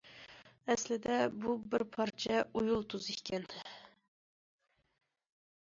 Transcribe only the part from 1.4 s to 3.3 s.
بۇ بىر پارچە ئۇيۇل تۇز